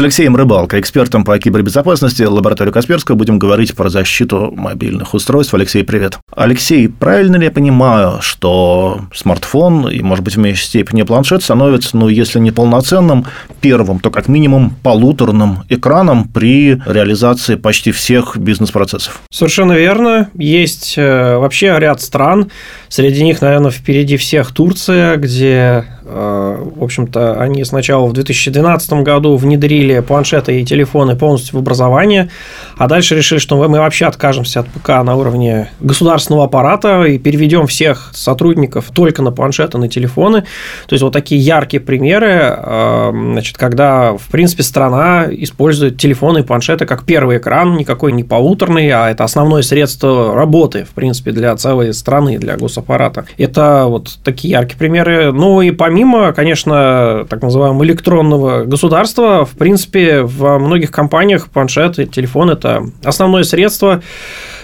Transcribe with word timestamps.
С 0.00 0.02
Алексеем 0.02 0.34
Рыбалко, 0.34 0.80
экспертом 0.80 1.24
по 1.24 1.38
кибербезопасности 1.38 2.22
лаборатории 2.22 2.70
Касперского, 2.70 3.16
будем 3.16 3.38
говорить 3.38 3.76
про 3.76 3.90
защиту 3.90 4.50
мобильных 4.56 5.12
устройств. 5.12 5.52
Алексей, 5.52 5.84
привет. 5.84 6.16
Алексей, 6.34 6.88
правильно 6.88 7.36
ли 7.36 7.44
я 7.44 7.50
понимаю, 7.50 8.22
что 8.22 9.02
смартфон 9.14 9.90
и, 9.90 10.00
может 10.00 10.24
быть, 10.24 10.36
в 10.36 10.38
меньшей 10.38 10.64
степени 10.64 11.02
планшет 11.02 11.42
становится, 11.42 11.98
ну, 11.98 12.08
если 12.08 12.38
не 12.38 12.50
полноценным 12.50 13.26
первым, 13.60 14.00
то 14.00 14.10
как 14.10 14.26
минимум 14.26 14.74
полуторным 14.82 15.64
экраном 15.68 16.28
при 16.28 16.80
реализации 16.86 17.56
почти 17.56 17.92
всех 17.92 18.38
бизнес-процессов? 18.38 19.20
Совершенно 19.30 19.74
верно. 19.74 20.30
Есть 20.32 20.94
э, 20.96 21.36
вообще 21.36 21.76
ряд 21.78 22.00
стран, 22.00 22.50
среди 22.90 23.24
них, 23.24 23.40
наверное, 23.40 23.70
впереди 23.70 24.18
всех 24.18 24.52
Турция, 24.52 25.16
где 25.16 25.86
Э, 26.12 26.56
в 26.76 26.82
общем-то, 26.82 27.40
они 27.40 27.64
сначала 27.64 28.06
в 28.06 28.12
2012 28.12 28.92
году 29.04 29.36
внедрили 29.36 30.00
планшеты 30.00 30.60
и 30.60 30.64
телефоны 30.64 31.16
полностью 31.16 31.56
в 31.56 31.58
образование, 31.58 32.30
а 32.76 32.88
дальше 32.88 33.16
решили, 33.16 33.38
что 33.38 33.56
мы 33.56 33.78
вообще 33.78 34.06
откажемся 34.06 34.60
от 34.60 34.68
ПК 34.68 34.88
на 35.04 35.14
уровне 35.14 35.70
государственного 35.80 36.46
аппарата 36.46 37.04
и 37.04 37.18
переведем 37.18 37.66
всех 37.68 38.10
сотрудников 38.12 38.90
только 38.92 39.22
на 39.22 39.30
планшеты, 39.30 39.78
на 39.78 39.88
телефоны. 39.88 40.42
То 40.86 40.94
есть 40.94 41.02
вот 41.02 41.12
такие 41.12 41.40
яркие 41.40 41.80
примеры, 41.80 42.56
э, 42.56 43.10
значит, 43.12 43.56
когда, 43.56 44.14
в 44.14 44.28
принципе, 44.30 44.64
страна 44.64 45.26
использует 45.30 45.96
телефоны 45.98 46.40
и 46.40 46.42
планшеты 46.42 46.86
как 46.86 47.04
первый 47.04 47.38
экран, 47.38 47.76
никакой 47.76 48.12
не 48.12 48.24
полуторный, 48.24 48.90
а 48.90 49.10
это 49.10 49.22
основное 49.22 49.62
средство 49.62 50.34
работы, 50.34 50.84
в 50.84 50.90
принципе, 50.94 51.30
для 51.30 51.54
целой 51.56 51.94
страны, 51.94 52.38
для 52.38 52.56
госаппарата. 52.80 53.26
Это 53.38 53.84
вот 53.86 54.18
такие 54.24 54.52
яркие 54.52 54.78
примеры. 54.78 55.32
Ну 55.32 55.60
и 55.60 55.70
помимо 55.70 56.32
конечно, 56.32 57.26
так 57.28 57.42
называемого 57.42 57.84
электронного 57.84 58.64
государства, 58.64 59.44
в 59.44 59.50
принципе, 59.50 60.22
во 60.22 60.58
многих 60.58 60.90
компаниях 60.90 61.48
планшеты, 61.48 62.06
телефон– 62.06 62.50
это 62.50 62.84
основное 63.04 63.42
средство 63.42 64.02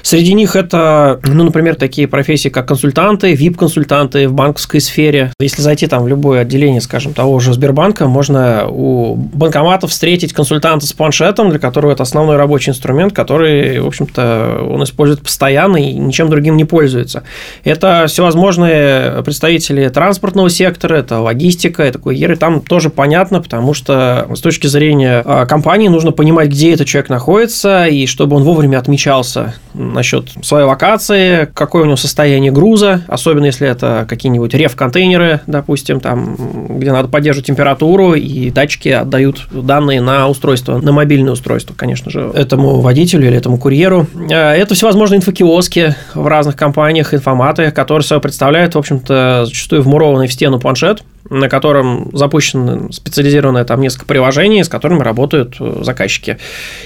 Среди 0.06 0.34
них 0.34 0.54
это, 0.54 1.18
ну, 1.24 1.42
например, 1.42 1.74
такие 1.74 2.06
профессии, 2.06 2.48
как 2.48 2.68
консультанты, 2.68 3.32
VIP-консультанты 3.32 4.28
в 4.28 4.34
банковской 4.34 4.80
сфере. 4.80 5.32
Если 5.40 5.62
зайти 5.62 5.88
там 5.88 6.04
в 6.04 6.06
любое 6.06 6.42
отделение, 6.42 6.80
скажем, 6.80 7.12
того 7.12 7.40
же 7.40 7.52
Сбербанка, 7.52 8.06
можно 8.06 8.68
у 8.68 9.16
банкоматов 9.16 9.90
встретить 9.90 10.32
консультанта 10.32 10.86
с 10.86 10.92
планшетом, 10.92 11.50
для 11.50 11.58
которого 11.58 11.90
это 11.90 12.04
основной 12.04 12.36
рабочий 12.36 12.70
инструмент, 12.70 13.14
который, 13.14 13.80
в 13.80 13.86
общем-то, 13.88 14.68
он 14.70 14.84
использует 14.84 15.22
постоянно 15.22 15.76
и 15.76 15.92
ничем 15.94 16.30
другим 16.30 16.56
не 16.56 16.64
пользуется. 16.64 17.24
Это 17.64 18.04
всевозможные 18.06 19.24
представители 19.24 19.88
транспортного 19.88 20.50
сектора, 20.50 20.94
это 20.94 21.18
логистика, 21.18 21.82
это 21.82 21.98
курьеры. 21.98 22.36
Там 22.36 22.60
тоже 22.60 22.90
понятно, 22.90 23.42
потому 23.42 23.74
что 23.74 24.28
с 24.32 24.40
точки 24.40 24.68
зрения 24.68 25.20
а, 25.24 25.46
компании 25.46 25.88
нужно 25.88 26.12
понимать, 26.12 26.50
где 26.50 26.74
этот 26.74 26.86
человек 26.86 27.10
находится, 27.10 27.86
и 27.86 28.06
чтобы 28.06 28.36
он 28.36 28.44
вовремя 28.44 28.78
отмечался 28.78 29.54
насчет 29.96 30.28
своей 30.42 30.64
локации, 30.64 31.48
какое 31.52 31.82
у 31.82 31.86
него 31.86 31.96
состояние 31.96 32.52
груза, 32.52 33.02
особенно 33.08 33.46
если 33.46 33.66
это 33.68 34.06
какие-нибудь 34.08 34.54
реф-контейнеры, 34.54 35.40
допустим, 35.46 36.00
там, 36.00 36.36
где 36.78 36.92
надо 36.92 37.08
поддерживать 37.08 37.46
температуру, 37.46 38.14
и 38.14 38.50
датчики 38.50 38.90
отдают 38.90 39.48
данные 39.50 40.00
на 40.00 40.28
устройство, 40.28 40.78
на 40.78 40.92
мобильное 40.92 41.32
устройство, 41.32 41.74
конечно 41.74 42.10
же, 42.10 42.30
этому 42.34 42.80
водителю 42.80 43.26
или 43.26 43.36
этому 43.36 43.58
курьеру. 43.58 44.06
А, 44.30 44.54
это 44.54 44.74
всевозможные 44.74 45.18
инфокиоски 45.18 45.96
в 46.14 46.26
разных 46.26 46.56
компаниях, 46.56 47.12
информаты, 47.12 47.70
которые 47.72 48.04
собой 48.04 48.22
представляют, 48.22 48.74
в 48.74 48.78
общем-то, 48.78 49.46
зачастую 49.46 49.82
вмурованный 49.82 50.28
в 50.28 50.32
стену 50.32 50.60
планшет, 50.60 51.02
на 51.30 51.48
котором 51.48 52.10
запущено 52.12 52.90
специализированное 52.92 53.64
там 53.64 53.80
несколько 53.80 54.06
приложений, 54.06 54.64
с 54.64 54.68
которыми 54.68 55.02
работают 55.02 55.56
э, 55.60 55.80
заказчики. 55.82 56.38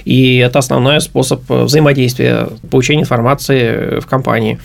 И 0.04 0.38
это 0.38 0.58
основной 0.58 1.00
способ 1.00 1.42
взаимодействия, 1.48 2.48
получения 2.70 3.02
информации 3.02 4.00
в 4.00 4.06
компании. 4.06 4.58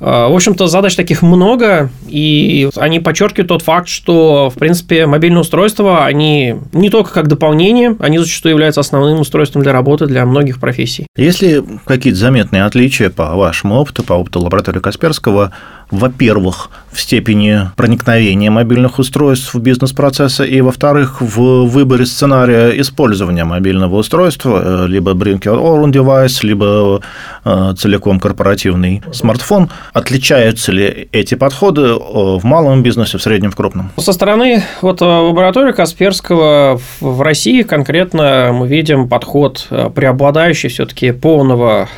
Э, 0.00 0.28
в 0.28 0.34
общем-то, 0.34 0.66
задач 0.66 0.96
таких 0.96 1.22
много, 1.22 1.90
и 2.06 2.68
они 2.76 3.00
подчеркивают 3.00 3.48
тот 3.48 3.62
факт, 3.62 3.88
что, 3.88 4.50
в 4.50 4.58
принципе, 4.58 5.06
мобильные 5.06 5.40
устройства, 5.40 6.04
они 6.04 6.56
не 6.72 6.90
только 6.90 7.12
как 7.12 7.28
дополнение, 7.28 7.96
они 8.00 8.18
зачастую 8.18 8.52
являются 8.52 8.80
основным 8.80 9.20
устройством 9.20 9.62
для 9.62 9.72
работы 9.72 10.06
для 10.06 10.24
многих 10.26 10.60
профессий. 10.60 11.06
Есть 11.16 11.42
ли 11.42 11.62
какие-то 11.84 12.18
заметные 12.18 12.64
отличия 12.64 13.10
по 13.10 13.34
вашему 13.36 13.76
опыту, 13.76 14.02
по 14.02 14.14
опыту 14.14 14.40
лаборатории 14.40 14.80
Касперского 14.80 15.52
во-первых, 15.90 16.70
в 16.90 17.00
степени 17.00 17.70
проникновения 17.76 18.50
мобильных 18.50 18.98
устройств 18.98 19.54
в 19.54 19.60
бизнес-процессы, 19.60 20.46
и, 20.46 20.60
во-вторых, 20.60 21.20
в 21.20 21.66
выборе 21.66 22.06
сценария 22.06 22.70
использования 22.80 23.44
мобильного 23.44 23.96
устройства, 23.96 24.84
э, 24.84 24.86
либо 24.88 25.12
bring 25.12 25.40
your 25.40 25.60
own 25.60 25.92
device, 25.92 26.40
либо 26.42 27.00
э, 27.44 27.74
целиком 27.78 28.20
корпоративный 28.20 29.02
смартфон. 29.12 29.70
Отличаются 29.92 30.72
ли 30.72 31.08
эти 31.12 31.34
подходы 31.34 31.82
э, 31.82 31.94
в 31.94 32.40
малом 32.42 32.82
бизнесе, 32.82 33.18
в 33.18 33.22
среднем, 33.22 33.50
в 33.50 33.56
крупном? 33.56 33.90
Со 33.96 34.12
стороны 34.12 34.64
вот 34.82 35.00
лаборатории 35.00 35.72
Касперского 35.72 36.80
в 37.00 37.22
России 37.22 37.62
конкретно 37.62 38.50
мы 38.52 38.66
видим 38.66 39.08
подход, 39.08 39.68
преобладающий 39.94 40.68
все-таки 40.68 41.12
полного 41.12 41.88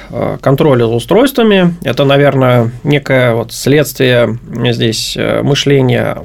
контроля 0.40 0.86
за 0.86 0.94
устройствами. 0.94 1.74
Это, 1.82 2.04
наверное, 2.04 2.70
некая 2.84 3.34
вот 3.34 3.52
след 3.52 3.79
следствие 3.80 4.38
здесь 4.72 5.14
э, 5.16 5.42
мышления 5.42 6.18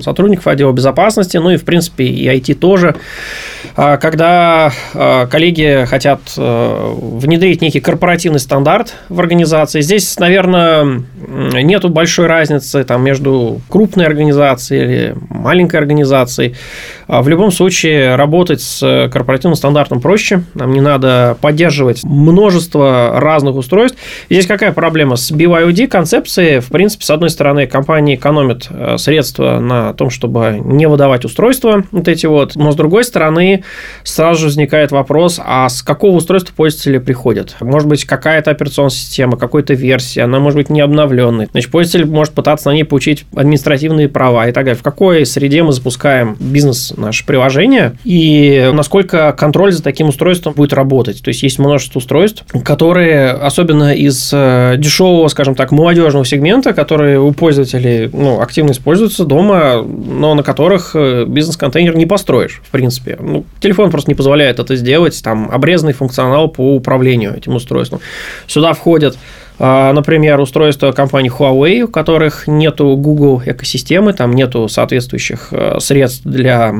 сотрудников 0.00 0.46
отдела 0.46 0.72
безопасности, 0.72 1.36
ну 1.36 1.50
и, 1.50 1.56
в 1.56 1.64
принципе, 1.64 2.04
и 2.04 2.26
IT 2.26 2.54
тоже. 2.54 2.96
А 3.76 3.96
когда 3.96 4.72
э, 4.94 5.26
коллеги 5.30 5.84
хотят 5.86 6.20
э, 6.36 6.94
внедрить 6.94 7.60
некий 7.60 7.80
корпоративный 7.80 8.38
стандарт 8.38 8.94
в 9.08 9.20
организации, 9.20 9.80
здесь, 9.80 10.18
наверное, 10.18 11.02
нету 11.16 11.88
большой 11.88 12.26
разницы 12.26 12.84
там, 12.84 13.04
между 13.04 13.60
крупной 13.68 14.06
организацией 14.06 14.82
или 14.82 15.16
маленькой 15.28 15.76
организацией. 15.76 16.54
А 17.06 17.22
в 17.22 17.28
любом 17.28 17.50
случае, 17.50 18.16
работать 18.16 18.60
с 18.60 19.10
корпоративным 19.12 19.56
стандартом 19.56 20.00
проще. 20.00 20.42
Нам 20.54 20.72
не 20.72 20.80
надо 20.80 21.36
поддерживать 21.40 22.02
множество 22.04 23.20
разных 23.20 23.56
устройств. 23.56 23.98
Здесь 24.30 24.46
какая 24.46 24.72
проблема? 24.72 25.16
С 25.16 25.30
BYOD 25.30 25.88
концепцией, 25.88 26.60
в 26.60 26.68
принципе, 26.68 26.84
принципе, 26.84 27.04
с 27.06 27.10
одной 27.10 27.30
стороны, 27.30 27.66
компании 27.66 28.14
экономят 28.14 28.68
э, 28.70 28.98
средства 28.98 29.58
на 29.58 29.94
том, 29.94 30.10
чтобы 30.10 30.60
не 30.62 30.86
выдавать 30.86 31.24
устройства 31.24 31.84
вот 31.90 32.08
эти 32.08 32.26
вот, 32.26 32.56
но 32.56 32.72
с 32.72 32.76
другой 32.76 33.04
стороны, 33.04 33.64
сразу 34.02 34.40
же 34.40 34.46
возникает 34.46 34.92
вопрос, 34.92 35.40
а 35.42 35.68
с 35.68 35.82
какого 35.82 36.16
устройства 36.16 36.52
пользователи 36.54 36.98
приходят? 36.98 37.56
Может 37.60 37.88
быть, 37.88 38.04
какая-то 38.04 38.50
операционная 38.50 38.90
система, 38.90 39.36
какой-то 39.36 39.74
версия, 39.74 40.22
она 40.22 40.40
может 40.40 40.56
быть 40.56 40.70
не 40.70 40.80
обновленной. 40.80 41.48
Значит, 41.50 41.70
пользователь 41.70 42.10
может 42.10 42.34
пытаться 42.34 42.68
на 42.68 42.74
ней 42.74 42.84
получить 42.84 43.24
административные 43.34 44.08
права 44.08 44.46
и 44.48 44.52
так 44.52 44.64
далее. 44.64 44.78
В 44.78 44.82
какой 44.82 45.26
среде 45.26 45.62
мы 45.62 45.72
запускаем 45.72 46.36
бизнес, 46.38 46.92
наше 46.96 47.24
приложение, 47.26 47.96
и 48.04 48.70
насколько 48.72 49.32
контроль 49.32 49.72
за 49.72 49.82
таким 49.82 50.08
устройством 50.08 50.54
будет 50.54 50.72
работать. 50.72 51.22
То 51.22 51.28
есть, 51.28 51.42
есть 51.42 51.58
множество 51.58 51.98
устройств, 51.98 52.44
которые, 52.64 53.30
особенно 53.30 53.94
из 53.94 54.30
э, 54.32 54.74
дешевого, 54.78 55.28
скажем 55.28 55.54
так, 55.54 55.72
молодежного 55.72 56.24
сегмента, 56.24 56.72
которые 56.72 57.20
у 57.20 57.32
пользователей 57.32 58.10
ну, 58.12 58.40
активно 58.40 58.72
используются 58.72 59.24
дома, 59.24 59.82
но 59.82 60.34
на 60.34 60.42
которых 60.42 60.92
э, 60.94 61.24
бизнес-контейнер 61.26 61.96
не 61.96 62.06
построишь, 62.06 62.60
в 62.64 62.70
принципе. 62.70 63.16
Ну, 63.20 63.44
телефон 63.60 63.90
просто 63.90 64.10
не 64.10 64.14
позволяет 64.14 64.58
это 64.58 64.76
сделать, 64.76 65.20
там 65.22 65.50
обрезанный 65.50 65.92
функционал 65.92 66.48
по 66.48 66.74
управлению 66.74 67.36
этим 67.36 67.54
устройством. 67.54 68.00
Сюда 68.46 68.72
входят 68.72 69.16
например, 69.58 70.40
устройства 70.40 70.92
компании 70.92 71.30
Huawei, 71.30 71.82
у 71.82 71.88
которых 71.88 72.48
нету 72.48 72.96
Google 72.96 73.42
экосистемы, 73.46 74.12
там 74.12 74.32
нету 74.32 74.68
соответствующих 74.68 75.48
э, 75.52 75.78
средств 75.80 76.22
для 76.24 76.74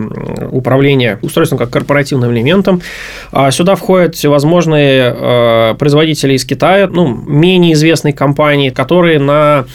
управления 0.51 1.19
устройством 1.23 1.59
как 1.59 1.71
корпоративным 1.71 2.33
элементом. 2.33 2.83
А 3.31 3.51
сюда 3.53 3.77
входят 3.77 4.17
всевозможные 4.17 5.15
э, 5.17 5.75
производители 5.79 6.35
из 6.35 6.45
Китая, 6.45 6.89
ну, 6.89 7.07
менее 7.07 7.75
известные 7.75 8.13
компании, 8.13 8.71
которые 8.71 9.21
на 9.21 9.67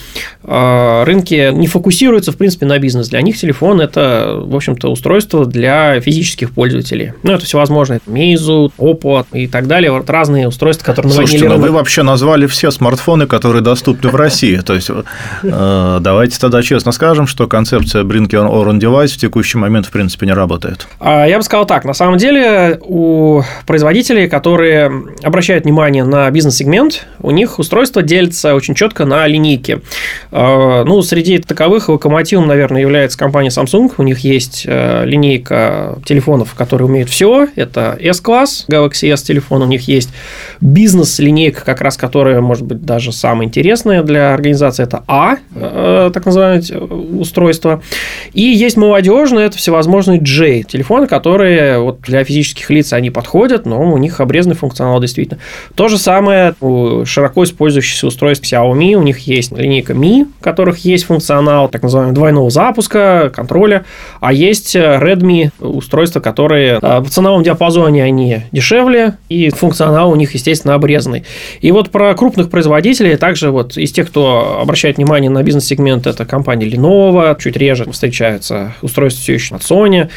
э, 0.44 1.04
рынке 1.06 1.52
не 1.54 1.68
фокусируются, 1.68 2.34
в 2.34 2.38
принципе, 2.38 2.66
на 2.66 2.80
бизнес. 2.80 3.08
Для 3.08 3.22
них 3.22 3.38
телефон– 3.38 3.80
это, 3.82 4.42
в 4.44 4.56
общем-то, 4.56 4.90
устройство 4.90 5.46
для 5.46 6.02
физических 6.02 6.52
пользователей. 6.52 7.14
Ну, 7.24 7.32
это 7.32 7.46
всевозможные 7.46 8.02
Meizu, 8.08 8.72
Oppo 8.78 9.26
и 9.32 9.48
так 9.48 9.68
далее. 9.68 9.92
Вот 9.92 10.10
разные 10.10 10.50
устройства, 10.50 10.86
которые 10.86 11.14
Слушайте, 11.14 11.48
но 11.48 11.56
ну 11.56 11.62
вы 11.62 11.72
вообще 11.72 12.04
назвали 12.04 12.46
все 12.46 12.72
смартфоны 12.72 12.89
смартфоны, 12.90 13.28
которые 13.28 13.62
доступны 13.62 14.10
в 14.10 14.16
России. 14.16 14.58
То 14.58 14.74
есть, 14.74 14.90
э, 15.44 15.98
давайте 16.02 16.40
тогда 16.40 16.64
честно 16.64 16.92
скажем, 16.92 17.28
что 17.28 17.48
концепция 17.48 18.04
Bring 18.04 18.28
Your 18.28 18.50
Own 18.50 18.80
Device 18.80 19.10
в 19.10 19.18
текущий 19.18 19.60
момент, 19.60 19.86
в 19.86 19.92
принципе, 19.92 20.26
не 20.26 20.34
работает. 20.34 20.88
А, 21.00 21.26
я 21.26 21.38
бы 21.38 21.44
сказал 21.44 21.66
так. 21.66 21.86
На 21.86 21.94
самом 21.94 22.18
деле, 22.18 22.80
у 22.82 23.44
производителей, 23.68 24.28
которые 24.28 24.92
обращают 25.24 25.66
внимание 25.66 26.04
на 26.04 26.32
бизнес-сегмент, 26.32 27.06
у 27.20 27.32
них 27.32 27.60
устройство 27.60 28.02
делится 28.02 28.56
очень 28.56 28.74
четко 28.74 29.06
на 29.06 29.28
линейки. 29.28 29.82
А, 30.32 30.84
ну, 30.84 31.02
среди 31.04 31.38
таковых 31.38 31.90
локомотивом, 31.90 32.48
наверное, 32.48 32.82
является 32.82 33.18
компания 33.18 33.50
Samsung. 33.50 33.92
У 33.98 34.04
них 34.04 34.20
есть 34.20 34.64
э, 34.66 35.06
линейка 35.06 36.00
телефонов, 36.06 36.56
которые 36.56 36.88
умеют 36.88 37.10
все. 37.10 37.48
Это 37.56 37.96
S-класс, 38.00 38.66
Galaxy 38.68 39.14
S 39.14 39.22
телефон. 39.22 39.62
У 39.62 39.68
них 39.68 39.88
есть 39.88 40.10
бизнес-линейка, 40.60 41.64
как 41.64 41.82
раз 41.82 41.98
которая, 41.98 42.42
может 42.42 42.66
быть, 42.66 42.79
даже 42.82 43.12
самая 43.12 43.48
интересная 43.48 44.04
для 44.04 44.34
организации. 44.34 44.84
Это 44.84 45.04
А, 45.08 45.38
э, 45.56 46.12
так 46.14 46.26
называемое 46.26 46.64
устройство. 47.20 47.82
И 48.34 48.42
есть 48.42 48.78
молодежные, 48.78 49.48
это 49.48 49.58
всевозможные 49.58 50.20
J 50.20 50.64
телефоны, 50.64 51.08
которые 51.08 51.80
вот 51.80 52.02
для 52.02 52.24
физических 52.24 52.70
лиц 52.70 52.94
они 52.94 53.10
подходят, 53.10 53.66
но 53.66 53.92
у 53.92 53.98
них 53.98 54.20
обрезанный 54.20 54.56
функционал 54.56 55.00
действительно. 55.00 55.40
То 55.76 55.88
же 55.88 55.98
самое 55.98 56.54
у 56.62 57.06
широко 57.06 57.44
использующихся 57.44 58.08
устройств 58.08 58.46
Xiaomi. 58.52 58.94
У 58.94 59.02
них 59.02 59.20
есть 59.20 59.52
линейка 59.52 59.94
Mi, 59.94 60.24
у 60.24 60.44
которых 60.44 60.80
есть 60.80 61.06
функционал 61.06 61.70
так 61.70 61.84
называемого 61.84 62.16
двойного 62.16 62.50
запуска, 62.50 63.32
контроля, 63.34 63.86
а 64.20 64.34
есть 64.34 64.76
Redmi 64.76 65.52
устройства, 65.60 66.20
которые 66.20 66.80
э, 66.82 67.00
в 67.00 67.10
ценовом 67.10 67.44
диапазоне 67.44 68.04
они 68.04 68.44
дешевле, 68.52 69.18
и 69.30 69.50
функционал 69.50 70.12
у 70.12 70.16
них, 70.16 70.34
естественно, 70.34 70.76
обрезанный. 70.76 71.24
И 71.62 71.72
вот 71.72 71.90
про 71.90 72.14
крупных 72.14 72.50
производителей, 72.50 72.69
также 73.16 73.52
вот 73.52 73.78
из 73.78 73.92
тех, 73.92 74.08
кто 74.08 74.60
обращает 74.62 74.98
внимание 74.98 75.30
на 75.30 75.44
бизнес-сегмент, 75.44 76.08
это 76.08 76.26
компания 76.26 76.68
Lenovo, 76.68 77.38
чуть 77.40 77.58
реже 77.58 77.90
встречаются 77.92 78.74
устройства 78.82 79.22
все 79.22 79.34
еще 79.34 79.56
от 79.56 79.62
Sony 79.62 80.10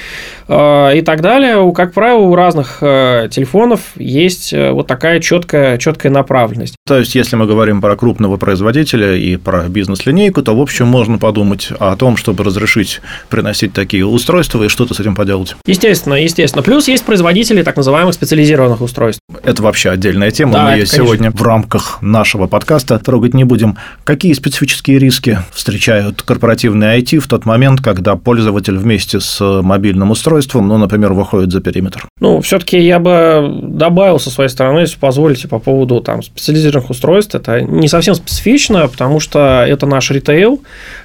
э, 0.48 0.98
и 0.98 1.02
так 1.02 1.20
далее. 1.20 1.72
Как 1.72 1.92
правило, 1.92 2.20
у 2.20 2.34
разных 2.34 2.78
э, 2.80 3.28
телефонов 3.30 3.80
есть 3.96 4.52
вот 4.52 4.86
такая 4.86 5.20
четкая, 5.20 5.78
четкая 5.78 6.12
направленность. 6.12 6.74
То 6.86 6.98
есть, 6.98 7.14
если 7.14 7.36
мы 7.36 7.46
говорим 7.46 7.80
про 7.80 7.96
крупного 7.96 8.36
производителя 8.36 9.14
и 9.14 9.36
про 9.36 9.68
бизнес-линейку, 9.68 10.42
то, 10.42 10.54
в 10.54 10.60
общем, 10.60 10.86
можно 10.86 11.18
подумать 11.18 11.70
о 11.78 11.96
том, 11.96 12.16
чтобы 12.16 12.44
разрешить 12.44 13.00
приносить 13.28 13.72
такие 13.72 14.04
устройства 14.06 14.62
и 14.64 14.68
что-то 14.68 14.94
с 14.94 15.00
этим 15.00 15.14
поделать. 15.14 15.56
Естественно, 15.66 16.14
естественно. 16.14 16.62
Плюс 16.62 16.88
есть 16.88 17.04
производители 17.04 17.62
так 17.62 17.76
называемых 17.76 18.14
специализированных 18.14 18.80
устройств. 18.80 19.20
Это 19.42 19.62
вообще 19.62 19.90
отдельная 19.90 20.30
тема. 20.30 20.52
Да, 20.52 20.64
Мы 20.64 20.72
ее 20.72 20.86
сегодня 20.86 21.30
в 21.30 21.42
рамках 21.42 21.98
нашего 22.02 22.41
подкаста 22.46 22.98
трогать 22.98 23.34
не 23.34 23.44
будем. 23.44 23.76
Какие 24.04 24.32
специфические 24.32 24.98
риски 24.98 25.38
встречают 25.52 26.22
корпоративные 26.22 27.00
IT 27.00 27.18
в 27.18 27.28
тот 27.28 27.46
момент, 27.46 27.80
когда 27.80 28.16
пользователь 28.16 28.76
вместе 28.76 29.20
с 29.20 29.40
мобильным 29.62 30.10
устройством, 30.10 30.68
ну, 30.68 30.78
например, 30.78 31.12
выходит 31.12 31.52
за 31.52 31.60
периметр? 31.60 32.06
Ну, 32.20 32.40
все-таки 32.40 32.78
я 32.78 32.98
бы 32.98 33.60
добавил 33.62 34.18
со 34.18 34.30
своей 34.30 34.50
стороны, 34.50 34.80
если 34.80 34.98
позволите, 34.98 35.48
по 35.48 35.58
поводу 35.58 36.00
там, 36.00 36.22
специализированных 36.22 36.90
устройств. 36.90 37.34
Это 37.34 37.60
не 37.60 37.88
совсем 37.88 38.14
специфично, 38.14 38.88
потому 38.88 39.20
что 39.20 39.64
это 39.66 39.86
наш 39.86 40.10
ритейл. 40.10 40.62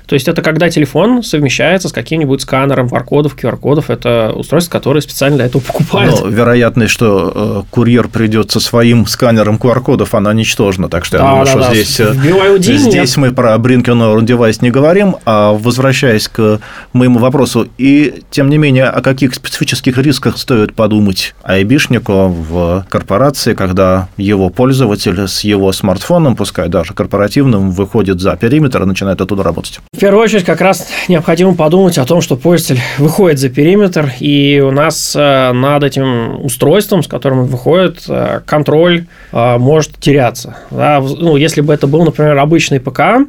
То 0.08 0.14
есть 0.14 0.28
это 0.28 0.42
когда 0.42 0.70
телефон 0.70 1.22
совмещается 1.22 1.90
с 1.90 1.92
каким-нибудь 1.92 2.42
сканером 2.42 2.88
QR-кодов, 2.88 3.36
QR-кодов. 3.36 3.90
Это 3.90 4.32
устройство, 4.34 4.72
которое 4.72 5.02
специально 5.02 5.38
для 5.38 5.46
этого 5.46 5.62
покупают. 5.62 6.22
Но 6.22 6.28
вероятность, 6.28 6.94
что 6.94 7.32
э, 7.36 7.64
курьер 7.70 8.08
придет 8.08 8.52
со 8.52 8.60
своим 8.60 9.06
сканером 9.06 9.58
QR-кодов, 9.58 10.16
она 10.16 10.34
ничтожна. 10.34 10.88
Так 10.88 11.04
что 11.04 11.18
да, 11.18 11.27
да, 11.36 11.46
что 11.46 11.60
да. 11.60 11.74
здесь, 11.74 12.00
э, 12.00 12.14
здесь 12.60 13.18
мы 13.18 13.32
про 13.32 13.56
Your 13.56 14.20
Device 14.20 14.58
не 14.62 14.72
говорим. 14.72 15.18
А 15.26 15.54
возвращаясь 15.54 16.28
к 16.28 16.60
моему 16.94 17.20
вопросу, 17.20 17.68
и 17.78 18.22
тем 18.32 18.50
не 18.50 18.58
менее, 18.58 18.86
о 18.86 19.02
каких 19.02 19.34
специфических 19.34 19.98
рисках 19.98 20.38
стоит 20.38 20.74
подумать 20.74 21.36
айбишнику 21.44 22.28
в 22.28 22.86
корпорации, 22.90 23.54
когда 23.54 24.08
его 24.18 24.50
пользователь 24.50 25.28
с 25.28 25.44
его 25.44 25.72
смартфоном, 25.72 26.36
пускай 26.36 26.70
даже 26.70 26.94
корпоративным, 26.94 27.72
выходит 27.72 28.20
за 28.22 28.36
периметр 28.36 28.84
и 28.84 28.86
начинает 28.86 29.22
оттуда 29.22 29.44
работать? 29.44 29.80
В 29.94 30.00
первую 30.00 30.24
очередь, 30.24 30.46
как 30.46 30.62
раз 30.62 30.88
необходимо 31.08 31.56
подумать 31.56 31.98
о 31.98 32.06
том, 32.06 32.22
что 32.22 32.36
пользователь 32.36 32.82
выходит 32.98 33.40
за 33.40 33.50
периметр, 33.50 34.12
и 34.20 34.62
у 34.66 34.72
нас 34.72 35.16
э, 35.16 35.52
над 35.54 35.84
этим 35.84 36.44
устройством, 36.44 37.04
с 37.04 37.08
которым 37.08 37.40
он 37.40 37.46
выходит, 37.46 38.04
э, 38.08 38.42
контроль 38.46 39.06
может 39.32 39.98
теряться. 40.00 40.58
Да, 40.72 41.02
ну, 41.20 41.38
если 41.38 41.62
бы 41.62 41.74
это 41.74 41.88
был, 41.88 42.04
например, 42.04 42.38
обычный 42.38 42.80
ПК, 42.80 43.28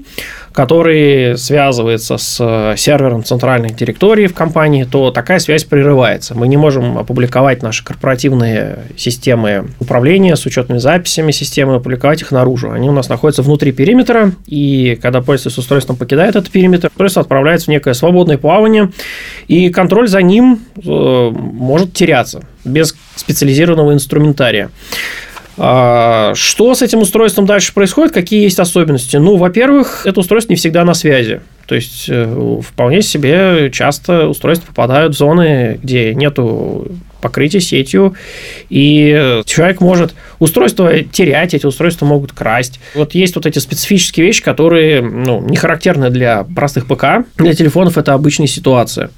который 0.52 1.38
связывается 1.38 2.17
с 2.17 2.38
э, 2.40 2.75
сервером 2.76 3.23
центральной 3.23 3.70
директории 3.70 4.26
в 4.26 4.35
компании, 4.35 4.85
то 4.85 5.11
такая 5.11 5.38
связь 5.38 5.64
прерывается. 5.64 6.35
Мы 6.35 6.49
не 6.49 6.56
можем 6.56 6.99
опубликовать 6.99 7.62
наши 7.62 7.85
корпоративные 7.85 8.81
системы 8.96 9.69
управления 9.79 10.37
с 10.37 10.44
учетными 10.46 10.79
записями 10.79 11.32
системы, 11.32 11.76
опубликовать 11.76 12.23
их 12.23 12.32
наружу. 12.32 12.70
Они 12.70 12.88
у 12.88 12.93
нас 12.93 13.08
находятся 13.08 13.43
внутри 13.43 13.73
периметра, 13.73 14.32
и 14.46 14.99
когда 15.00 15.20
пользователь 15.20 15.55
с 15.55 15.58
устройством 15.58 15.96
покидает 15.96 16.35
этот 16.35 16.50
периметр, 16.50 16.88
устройство 16.88 17.23
отправляется 17.23 17.67
в 17.67 17.69
некое 17.69 17.94
свободное 17.94 18.38
плавание, 18.38 18.90
и 19.46 19.70
контроль 19.70 20.08
за 20.08 20.23
ним 20.23 20.61
э, 20.76 21.31
может 21.31 21.93
теряться 21.93 22.43
без 22.64 22.96
специализированного 23.17 23.93
инструментария. 23.93 24.70
А, 25.58 26.32
что 26.34 26.75
с 26.75 26.82
этим 26.82 27.00
устройством 27.00 27.46
дальше 27.46 27.75
происходит? 27.75 28.14
Какие 28.14 28.43
есть 28.43 28.60
особенности? 28.60 29.16
Ну, 29.16 29.37
во-первых, 29.37 30.06
это 30.06 30.20
устройство 30.20 30.52
не 30.52 30.56
всегда 30.56 30.84
на 30.84 30.94
связи. 30.94 31.40
То 31.66 31.75
есть, 31.75 32.06
э, 32.08 32.60
вполне 32.62 33.02
себе 33.02 33.70
часто 33.72 34.28
устройства 34.28 34.69
попадают 34.69 35.14
в 35.14 35.19
зоны, 35.19 35.78
где 35.82 36.14
нету 36.14 36.87
покрытия 37.20 37.61
сетью, 37.61 38.15
и 38.69 39.43
человек 39.44 39.81
может 39.81 40.15
устройство 40.38 41.03
терять, 41.03 41.55
эти 41.55 41.67
устройства 41.67 42.06
могут 42.06 42.32
красть. 42.32 42.81
Вот 42.94 43.15
есть 43.15 43.35
вот 43.35 43.47
эти 43.47 43.59
специфические 43.59 44.26
вещи, 44.26 44.43
которые 44.43 45.03
ну, 45.03 45.41
не 45.41 45.56
характерны 45.56 46.11
для 46.11 46.44
простых 46.44 46.87
ПК. 46.87 47.26
Для 47.37 47.55
телефонов 47.55 47.99
это 47.99 48.15
обычная 48.15 48.47
ситуация. 48.47 49.11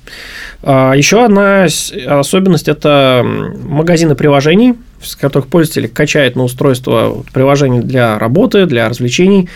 А, 0.63 0.95
Еще 0.95 1.25
одна 1.25 1.67
особенность– 2.07 2.69
это 2.69 3.25
магазины 3.25 4.15
приложений, 4.15 4.75
с 5.03 5.17
которых 5.17 5.49
пользователь 5.49 5.89
качает 5.89 6.37
на 6.37 6.45
устройство 6.45 7.25
приложений 7.33 7.81
для 7.83 8.19
работы, 8.19 8.67
для 8.67 8.89
развлечений. 8.89 9.49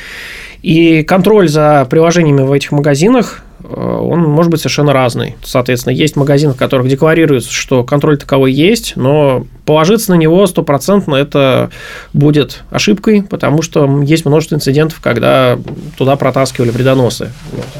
И 0.62 1.02
контроль 1.02 1.48
за 1.48 1.86
приложениями 1.90 2.40
в 2.40 2.52
этих 2.52 2.72
магазинах 2.72 3.43
Э, 3.43 3.43
он 3.74 4.20
может 4.22 4.50
быть 4.50 4.60
совершенно 4.60 4.92
разный. 4.92 5.36
Соответственно, 5.42 5.92
есть 5.92 6.16
магазины, 6.16 6.52
в 6.52 6.56
которых 6.56 6.88
декларируется, 6.88 7.52
что 7.52 7.84
контроль 7.84 8.18
таковой 8.18 8.52
есть, 8.52 8.96
но 8.96 9.46
положиться 9.64 10.12
на 10.12 10.16
него 10.16 10.46
стопроцентно 10.46 11.14
это 11.14 11.70
будет 12.12 12.62
ошибкой, 12.70 13.22
потому 13.22 13.62
что 13.62 14.02
есть 14.02 14.24
множество 14.24 14.56
инцидентов, 14.56 15.00
когда 15.00 15.58
туда 15.96 16.16
протаскивали 16.16 16.70
вредоносы 16.70 17.30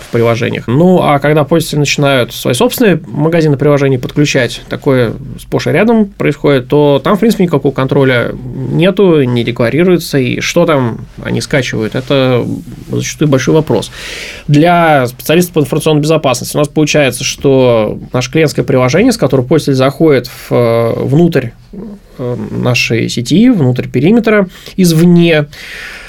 в 0.09 0.13
приложениях. 0.13 0.67
Ну, 0.67 1.03
а 1.03 1.19
когда 1.19 1.45
пользователи 1.45 1.81
начинают 1.81 2.33
свои 2.33 2.55
собственные 2.55 3.01
магазины 3.07 3.57
приложений 3.57 3.99
подключать, 3.99 4.63
такое 4.69 5.15
сплошь 5.39 5.67
и 5.67 5.71
рядом 5.71 6.07
происходит, 6.07 6.69
то 6.69 7.01
там, 7.03 7.17
в 7.17 7.21
принципе, 7.21 7.45
никакого 7.45 7.73
контроля 7.73 8.33
нету, 8.33 9.23
не 9.23 9.45
декларируется, 9.45 10.19
и 10.19 10.41
что 10.41 10.67
там 10.67 10.99
они 11.23 11.41
скачивают, 11.41 11.95
это 11.95 12.45
зачастую 12.91 13.29
большой 13.29 13.55
вопрос. 13.55 13.91
Для 14.49 15.07
специалистов 15.07 15.55
по 15.55 15.59
информационной 15.61 16.01
безопасности 16.03 16.57
у 16.57 16.61
нас 16.61 16.69
получается, 16.69 17.25
что 17.25 17.99
наше 18.13 18.31
клиентское 18.31 18.65
приложение, 18.65 19.13
с 19.13 19.17
которого 19.17 19.45
пользователь 19.47 19.75
заходит 19.75 20.29
в, 20.29 20.53
э, 20.53 20.93
внутрь 20.97 21.49
нашей 22.19 23.09
сети, 23.09 23.51
внутрь 23.51 23.89
периметра, 23.89 24.49
извне, 24.77 25.47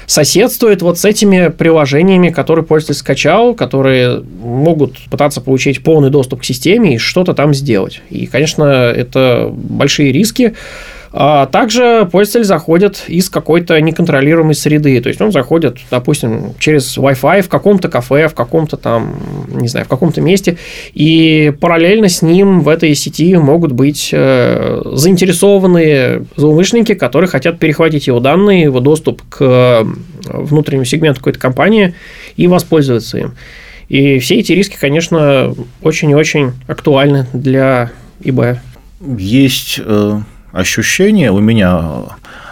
соседствует 0.06 0.82
вот 0.82 1.00
с 1.00 1.06
этими 1.06 1.48
приложениями, 1.50 2.30
которые 2.30 2.64
пользователь 2.64 3.00
скачал, 3.00 3.56
которые 3.56 4.22
могут 4.22 4.98
пытаться 5.10 5.42
получить 5.42 5.84
полный 5.84 6.10
доступ 6.10 6.42
к 6.42 6.46
системе 6.46 6.96
и 6.96 6.98
что-то 6.98 7.34
там 7.34 7.54
сделать. 7.54 8.02
И, 8.10 8.28
конечно, 8.28 8.64
это 8.64 9.50
большие 9.52 10.12
риски, 10.12 10.54
а 11.18 11.46
также 11.46 12.10
пользователь 12.12 12.46
заходит 12.46 13.06
из 13.08 13.30
какой-то 13.30 13.80
неконтролируемой 13.80 14.54
среды. 14.54 15.00
То 15.00 15.08
есть 15.08 15.22
он 15.22 15.32
заходит, 15.32 15.78
допустим, 15.90 16.54
через 16.60 16.98
Wi-Fi 16.98 17.42
в 17.42 17.48
каком-то 17.48 17.88
кафе, 17.88 18.28
в 18.28 18.34
каком-то 18.34 18.76
там, 18.76 19.16
не 19.48 19.70
знаю, 19.70 19.86
в 19.86 19.90
каком-то 19.90 20.20
месте, 20.20 20.58
и 20.94 21.54
параллельно 21.62 22.10
с 22.10 22.22
ним 22.22 22.60
в 22.60 22.68
этой 22.68 22.94
сети 22.96 23.34
могут 23.38 23.72
быть 23.72 24.10
э, 24.12 24.82
заинтересованные 24.92 26.26
злоумышленники, 26.36 26.96
которые 26.96 27.30
хотят 27.30 27.60
перехватить 27.60 28.08
его 28.08 28.20
данные, 28.20 28.64
его 28.64 28.82
доступ 28.82 29.22
к 29.30 29.88
внутреннему 30.26 30.84
сегменту 30.84 31.22
какой-то 31.22 31.40
компании 31.40 31.96
и 32.36 32.48
воспользоваться 32.48 33.20
им. 33.20 33.36
И 33.88 34.20
все 34.20 34.36
эти 34.36 34.52
риски, 34.52 34.76
конечно, 34.78 35.56
очень 35.82 36.10
и 36.10 36.16
очень 36.16 36.52
актуальны 36.68 37.26
для 37.32 37.92
ИБ. 38.22 38.58
Есть 39.18 39.80
э, 39.82 40.20
ощущение 40.56 41.32
у 41.32 41.40
меня 41.40 42.06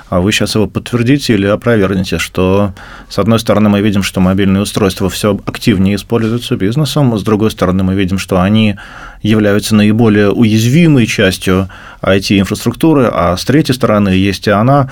А 0.09 0.19
вы 0.19 0.31
сейчас 0.31 0.53
его 0.53 0.67
подтвердите 0.67 1.33
или 1.33 1.47
опровергнете, 1.47 2.19
что, 2.19 2.73
с 3.09 3.17
одной 3.17 3.39
стороны, 3.39 3.69
мы 3.69 3.81
видим, 3.81 4.03
что 4.03 4.19
мобильные 4.19 4.61
устройства 4.61 5.09
все 5.09 5.39
активнее 5.45 5.95
используются 5.95 6.55
бизнесом, 6.55 7.17
с 7.17 7.23
другой 7.23 7.49
стороны, 7.49 7.83
мы 7.83 7.95
видим, 7.95 8.19
что 8.19 8.39
они 8.39 8.75
являются 9.23 9.73
наиболее 9.73 10.29
уязвимой 10.29 11.07
частью 11.07 11.67
IT-инфраструктуры, 12.03 13.09
а 13.11 13.35
с 13.35 13.43
третьей 13.43 13.73
стороны 13.73 14.09
есть 14.09 14.45
и 14.47 14.51
она, 14.51 14.91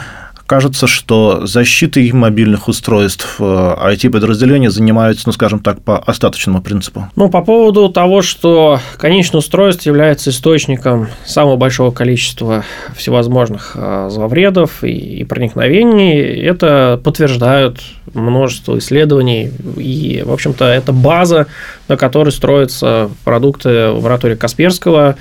кажется, 0.52 0.86
что 0.86 1.46
защитой 1.48 2.12
мобильных 2.12 2.68
устройств 2.68 3.40
IT-подразделения 3.40 4.68
э, 4.68 4.72
занимаются, 4.72 5.24
ну, 5.28 5.32
скажем 5.32 5.60
так, 5.60 5.82
по 5.82 5.98
остаточному 5.98 6.62
принципу. 6.62 7.08
Ну, 7.16 7.30
по 7.30 7.42
поводу 7.42 7.88
того, 7.88 8.22
что 8.22 8.82
конечное 8.98 9.40
устройство 9.40 9.88
является 9.88 10.30
источником 10.30 11.08
самого 11.26 11.56
большого 11.56 11.92
количества 11.92 12.66
всевозможных 12.98 13.72
э, 13.76 14.10
зловредов 14.12 14.84
и 14.84 15.24
проникновений, 15.24 16.20
это 16.20 17.00
подтверждают 17.02 17.80
множество 18.14 18.78
исследований, 18.78 19.52
и, 19.78 20.22
в 20.26 20.34
общем-то, 20.34 20.66
это 20.66 20.92
база, 20.92 21.48
на 21.88 21.96
которой 21.96 22.32
строятся 22.32 23.10
продукты 23.24 23.88
лаборатории 23.88 24.36
Касперского, 24.36 25.16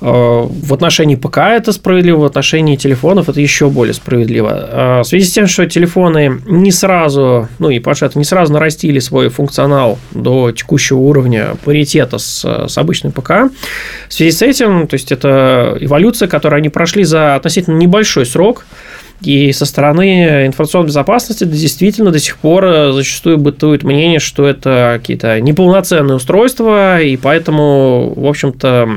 в 0.00 0.74
отношении 0.74 1.16
ПК 1.16 1.38
это 1.38 1.72
справедливо, 1.72 2.18
в 2.18 2.24
отношении 2.24 2.76
телефонов 2.76 3.28
это 3.28 3.40
еще 3.40 3.70
более 3.70 3.94
справедливо. 3.94 4.68
Э, 4.70 5.00
в 5.00 5.04
связи 5.04 5.24
с 5.26 5.32
тем, 5.32 5.46
что 5.46 5.66
телефоны 5.66 6.40
не 6.46 6.70
сразу, 6.70 7.48
ну 7.58 7.70
и 7.70 7.78
планшеты 7.78 8.18
не 8.18 8.24
сразу 8.24 8.52
нарастили 8.52 8.98
свой 8.98 9.28
функционал 9.28 9.98
до 10.12 10.52
текущего 10.52 10.98
уровня 10.98 11.56
паритета 11.64 12.18
с, 12.18 12.44
с 12.68 12.78
обычным 12.78 13.12
ПК, 13.12 13.30
в 14.08 14.12
связи 14.12 14.30
с 14.32 14.42
этим, 14.42 14.86
то 14.86 14.94
есть 14.94 15.12
это 15.12 15.76
эволюция, 15.80 16.28
которую 16.28 16.58
они 16.58 16.68
прошли 16.68 17.04
за 17.04 17.34
относительно 17.34 17.76
небольшой 17.76 18.26
срок, 18.26 18.66
и 19.22 19.52
со 19.52 19.64
стороны 19.64 20.46
информационной 20.46 20.88
безопасности 20.88 21.44
действительно 21.44 22.10
до 22.10 22.18
сих 22.18 22.36
пор 22.36 22.64
э, 22.64 22.92
зачастую 22.92 23.38
бытует 23.38 23.82
мнение, 23.82 24.18
что 24.18 24.46
это 24.46 24.98
какие-то 25.00 25.40
неполноценные 25.40 26.16
устройства, 26.16 27.00
и 27.00 27.16
поэтому, 27.16 28.12
в 28.14 28.26
общем-то, 28.26 28.88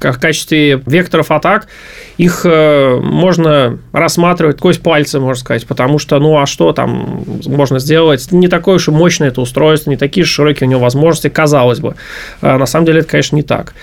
в 0.00 0.18
качестве 0.18 0.80
векторов 0.86 1.30
атак 1.30 1.68
их 2.16 2.42
э, 2.44 2.98
можно 3.00 3.78
рассматривать 3.92 4.56
сквозь 4.56 4.78
пальцы, 4.78 5.20
можно 5.20 5.40
сказать, 5.40 5.66
потому 5.66 5.98
что, 5.98 6.18
ну, 6.18 6.38
а 6.38 6.46
что 6.46 6.72
там 6.72 7.24
можно 7.46 7.78
сделать? 7.78 8.32
Не 8.32 8.48
такое 8.48 8.76
уж 8.76 8.88
и 8.88 8.90
мощное 8.90 9.28
это 9.28 9.40
устройство, 9.40 9.90
не 9.90 9.96
такие 9.96 10.24
широкие 10.24 10.66
у 10.66 10.70
него 10.70 10.80
возможности, 10.80 11.28
казалось 11.28 11.80
бы. 11.80 11.94
А 12.40 12.56
на 12.56 12.66
самом 12.66 12.86
деле 12.86 13.00
это, 13.00 13.08
конечно, 13.08 13.36
не 13.36 13.42
так. 13.42 13.74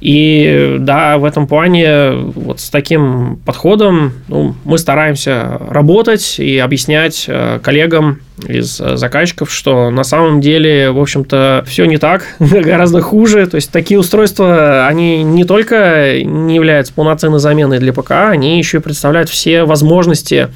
И 0.00 0.76
да, 0.78 1.18
в 1.18 1.24
этом 1.24 1.46
плане 1.46 2.12
вот 2.12 2.60
с 2.60 2.70
таким 2.70 3.38
подходом 3.44 4.12
ну, 4.28 4.54
мы 4.64 4.78
стараемся 4.78 5.29
работать 5.68 6.38
и 6.38 6.58
объяснять 6.58 7.24
э, 7.28 7.58
коллегам 7.62 8.20
из 8.46 8.80
э, 8.80 8.96
заказчиков, 8.96 9.52
что 9.52 9.90
на 9.90 10.04
самом 10.04 10.40
деле, 10.40 10.90
в 10.90 11.00
общем-то, 11.00 11.64
все 11.66 11.84
не 11.84 11.98
так, 11.98 12.26
гораздо 12.38 13.00
хуже. 13.00 13.46
То 13.46 13.56
есть 13.56 13.70
такие 13.70 13.98
устройства, 13.98 14.86
они 14.86 15.22
не 15.22 15.44
только 15.44 16.22
не 16.22 16.54
являются 16.54 16.92
полноценной 16.92 17.38
заменой 17.38 17.78
для 17.78 17.92
ПК, 17.92 18.12
они 18.30 18.58
еще 18.58 18.78
и 18.78 18.80
представляют 18.80 19.28
все 19.28 19.64
возможности 19.64 20.48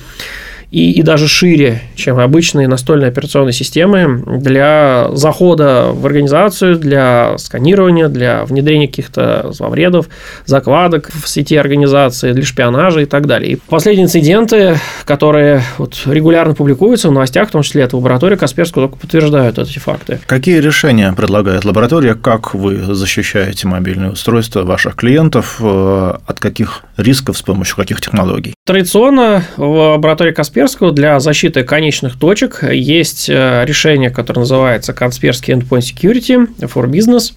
и, 0.74 0.90
и 0.90 1.02
даже 1.02 1.28
шире, 1.28 1.82
чем 1.94 2.18
обычные 2.18 2.66
настольные 2.66 3.08
операционные 3.08 3.52
системы 3.52 4.24
для 4.40 5.06
захода 5.12 5.90
в 5.92 6.04
организацию, 6.04 6.76
для 6.76 7.38
сканирования, 7.38 8.08
для 8.08 8.44
внедрения 8.44 8.88
каких-то 8.88 9.52
зловредов, 9.52 10.08
закладок 10.46 11.10
в 11.12 11.28
сети 11.28 11.54
организации, 11.54 12.32
для 12.32 12.44
шпионажа 12.44 13.02
и 13.02 13.04
так 13.04 13.28
далее. 13.28 13.52
И 13.52 13.58
последние 13.68 14.06
инциденты, 14.06 14.76
которые 15.04 15.62
вот 15.78 15.96
регулярно 16.06 16.54
публикуются 16.54 17.08
в 17.08 17.12
новостях, 17.12 17.50
в 17.50 17.52
том 17.52 17.62
числе 17.62 17.84
от 17.84 17.92
лаборатории 17.92 18.34
Касперского, 18.34 18.88
только 18.88 19.00
подтверждают 19.00 19.60
эти 19.60 19.78
факты. 19.78 20.18
Какие 20.26 20.58
решения 20.58 21.12
предлагает 21.12 21.64
лаборатория? 21.64 22.16
Как 22.16 22.52
вы 22.52 22.78
защищаете 22.78 23.68
мобильные 23.68 24.10
устройства 24.10 24.64
ваших 24.64 24.96
клиентов? 24.96 25.58
Э, 25.60 26.14
от 26.26 26.40
каких 26.40 26.82
рисков, 26.96 27.38
с 27.38 27.42
помощью 27.42 27.76
каких 27.76 28.00
технологий? 28.00 28.54
Традиционно 28.66 29.44
в 29.56 29.92
лаборатории 29.92 30.32
Касперского 30.32 30.63
Касперского 30.64 30.92
для 30.92 31.20
защиты 31.20 31.62
конечных 31.62 32.18
точек 32.18 32.62
есть 32.62 33.28
э, 33.28 33.66
решение, 33.66 34.08
которое 34.08 34.40
называется 34.40 34.94
Касперский 34.94 35.52
Endpoint 35.52 35.80
Security 35.80 36.48
for 36.60 36.86
Business 36.86 37.34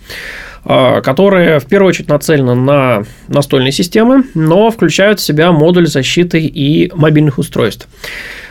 которое 0.63 1.61
в 1.61 1.65
первую 1.65 1.89
очередь 1.89 2.09
нацелено 2.09 2.53
на 2.53 3.03
настольные 3.29 3.71
системы, 3.71 4.23
но 4.33 4.69
включают 4.69 5.21
в 5.21 5.23
себя 5.23 5.53
модуль 5.53 5.87
защиты 5.87 6.41
и 6.41 6.91
мобильных 6.93 7.37
устройств. 7.37 7.87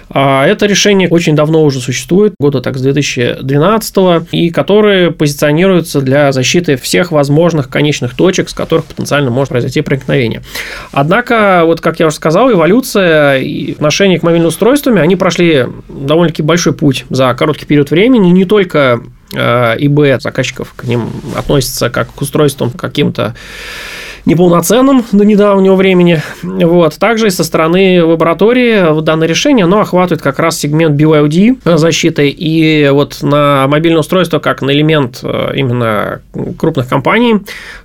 А 0.08 0.46
это 0.46 0.66
решение 0.66 1.08
очень 1.08 1.34
давно 1.34 1.64
уже 1.64 1.80
существует, 1.80 2.34
года 2.38 2.60
так 2.60 2.76
с 2.76 2.80
2012, 2.80 3.96
и 4.32 4.50
которые 4.50 5.10
позиционируются 5.10 6.00
для 6.00 6.32
защиты 6.32 6.76
всех 6.76 7.12
возможных 7.12 7.68
конечных 7.68 8.14
точек, 8.14 8.48
с 8.48 8.54
которых 8.54 8.84
потенциально 8.86 9.30
может 9.30 9.50
произойти 9.50 9.80
проникновение. 9.80 10.42
Однако, 10.92 11.62
вот 11.64 11.80
как 11.80 11.98
я 12.00 12.06
уже 12.06 12.16
сказал, 12.16 12.52
эволюция 12.52 13.38
и 13.38 13.72
отношение 13.72 14.18
к 14.18 14.22
мобильным 14.22 14.48
устройствам, 14.48 14.96
они 14.98 15.16
прошли 15.16 15.66
довольно-таки 15.88 16.42
большой 16.42 16.72
путь 16.72 17.04
за 17.10 17.34
короткий 17.34 17.66
период 17.66 17.90
времени, 17.90 18.30
не 18.30 18.44
только 18.44 19.00
э, 19.32 19.76
ИБ 19.78 20.20
заказчиков 20.20 20.74
к 20.76 20.84
ним 20.84 21.10
относятся 21.36 21.90
как 21.90 22.12
к 22.12 22.20
устройствам 22.20 22.70
каким-то 22.70 23.34
неполноценным 24.26 25.04
до 25.12 25.24
недавнего 25.24 25.76
времени. 25.76 26.20
Вот. 26.42 26.98
Также 26.98 27.28
и 27.28 27.30
со 27.30 27.44
стороны 27.44 28.04
лаборатории 28.04 29.00
данное 29.00 29.28
решение 29.28 29.64
оно 29.64 29.80
охватывает 29.80 30.20
как 30.20 30.38
раз 30.40 30.58
сегмент 30.58 31.00
BYOD 31.00 31.76
защиты. 31.78 32.28
И 32.28 32.88
вот 32.90 33.22
на 33.22 33.66
мобильное 33.68 34.00
устройство, 34.00 34.40
как 34.40 34.62
на 34.62 34.72
элемент 34.72 35.20
э, 35.22 35.52
именно 35.54 36.20
крупных 36.58 36.88
компаний, 36.88 37.36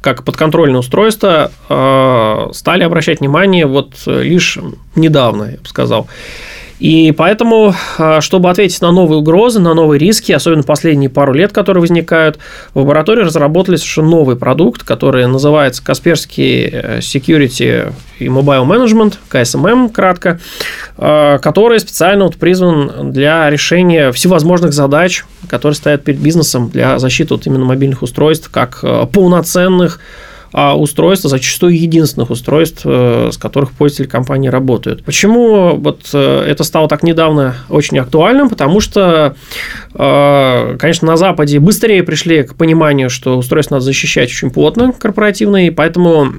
как 0.01 0.23
подконтрольное 0.23 0.79
устройство, 0.79 1.51
э, 1.69 2.49
стали 2.53 2.83
обращать 2.83 3.19
внимание 3.19 3.67
вот 3.67 3.93
лишь 4.07 4.57
недавно, 4.95 5.43
я 5.43 5.57
бы 5.57 5.67
сказал. 5.67 6.07
И 6.81 7.13
поэтому, 7.15 7.75
а, 7.99 8.21
чтобы 8.21 8.49
ответить 8.49 8.81
на 8.81 8.91
новые 8.91 9.19
угрозы, 9.19 9.59
на 9.59 9.75
новые 9.75 9.99
риски, 9.99 10.31
особенно 10.31 10.63
последние 10.63 11.11
пару 11.11 11.31
лет, 11.31 11.53
которые 11.53 11.79
возникают, 11.79 12.39
в 12.73 12.79
лаборатории 12.79 13.21
разработали 13.21 13.75
совершенно 13.75 14.09
новый 14.09 14.35
продукт, 14.35 14.81
который 14.81 15.27
называется 15.27 15.83
Касперский 15.83 16.69
э, 16.71 16.97
Security 16.97 17.93
и 18.17 18.25
Mobile 18.25 18.65
Management, 18.65 19.17
КСММ 19.29 19.89
кратко, 19.89 20.39
а, 20.97 21.37
который 21.37 21.79
специально 21.79 22.23
вот 22.23 22.37
призван 22.37 23.11
для 23.11 23.47
решения 23.51 24.11
всевозможных 24.11 24.73
задач, 24.73 25.23
которые 25.47 25.75
стоят 25.75 26.03
перед 26.03 26.19
бизнесом 26.19 26.71
для 26.71 26.97
защиты 26.97 27.35
вот 27.35 27.45
именно 27.45 27.63
мобильных 27.63 28.01
устройств, 28.01 28.49
как 28.49 28.79
э, 28.81 29.05
полноценных 29.13 29.99
а 30.53 30.77
устройства, 30.77 31.29
зачастую 31.29 31.79
единственных 31.79 32.29
устройств, 32.29 32.81
э, 32.83 33.29
с 33.31 33.37
которых 33.37 33.71
пользователи 33.71 34.07
компании 34.07 34.49
работают. 34.49 35.03
Почему 35.03 35.75
вот 35.75 36.09
э, 36.13 36.45
это 36.47 36.63
стало 36.63 36.87
так 36.87 37.03
недавно 37.03 37.55
очень 37.69 37.99
актуальным? 37.99 38.49
Потому 38.49 38.81
что, 38.81 39.35
э, 39.93 40.77
конечно, 40.77 41.07
на 41.07 41.17
Западе 41.17 41.59
быстрее 41.59 42.03
пришли 42.03 42.43
к 42.43 42.55
пониманию, 42.55 43.09
что 43.09 43.37
устройство 43.37 43.75
надо 43.75 43.85
защищать 43.85 44.29
очень 44.29 44.51
плотно 44.51 44.91
корпоративно, 44.91 45.67
и 45.67 45.69
поэтому 45.69 46.31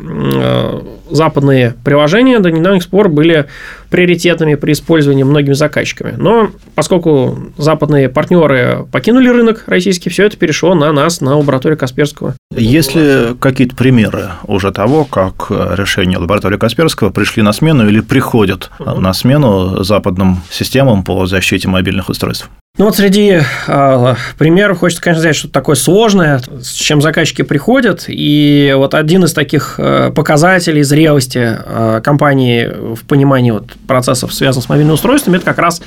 западные 1.12 1.74
приложения 1.84 2.38
до 2.38 2.50
недавних 2.50 2.88
пор 2.88 3.08
были 3.08 3.46
приоритетными 3.90 4.54
при 4.54 4.72
использовании 4.72 5.22
многими 5.22 5.52
заказчиками. 5.52 6.14
Но 6.16 6.50
поскольку 6.74 7.52
западные 7.58 8.08
партнеры 8.08 8.86
покинули 8.90 9.28
рынок 9.28 9.64
российский, 9.66 10.10
все 10.10 10.24
это 10.24 10.36
перешло 10.36 10.74
на 10.74 10.92
нас, 10.92 11.20
на 11.20 11.36
лабораторию 11.36 11.78
Касперского. 11.78 12.34
Есть 12.56 12.94
ли 12.94 13.34
какие-то 13.38 13.76
примеры 13.76 14.30
уже 14.46 14.72
того, 14.72 15.04
как 15.04 15.50
решения 15.50 16.18
лаборатории 16.18 16.56
Касперского 16.56 17.10
пришли 17.10 17.42
на 17.42 17.52
смену 17.52 17.88
или 17.88 18.00
приходят 18.00 18.70
на 18.78 19.12
смену 19.12 19.84
западным 19.84 20.40
системам 20.50 21.04
по 21.04 21.26
защите 21.26 21.68
мобильных 21.68 22.08
устройств? 22.08 22.48
Ну 22.78 22.86
вот 22.86 22.96
среди 22.96 23.38
э, 23.66 24.14
примеров 24.38 24.78
хочется, 24.78 25.02
конечно, 25.02 25.20
сказать, 25.20 25.36
что 25.36 25.48
такое 25.48 25.76
сложное, 25.76 26.40
с 26.62 26.72
чем 26.72 27.02
заказчики 27.02 27.42
приходят. 27.42 28.06
И 28.08 28.72
вот 28.74 28.94
один 28.94 29.24
из 29.24 29.34
таких 29.34 29.74
э, 29.76 30.10
показателей 30.10 30.82
зрелости 30.82 31.54
э, 31.54 32.00
компании 32.02 32.66
в 32.94 33.04
понимании 33.04 33.50
вот 33.50 33.72
процессов, 33.86 34.32
связанных 34.32 34.64
с 34.64 34.68
мобильными 34.70 34.94
устройствами, 34.94 35.36
это 35.36 35.44
как 35.44 35.58
раз 35.58 35.82